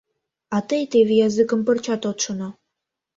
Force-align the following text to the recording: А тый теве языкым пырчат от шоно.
А 0.55 0.57
тый 0.67 0.83
теве 0.91 1.15
языкым 1.27 1.61
пырчат 1.67 2.01
от 2.09 2.17
шоно. 2.23 2.49